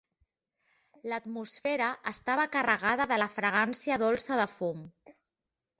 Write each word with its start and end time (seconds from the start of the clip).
L'atmosfera 1.11 1.89
estava 2.13 2.49
carregada 2.57 3.09
de 3.13 3.21
la 3.25 3.29
fragància 3.39 4.03
dolça 4.07 4.41
de 4.45 4.51
fum. 4.59 4.83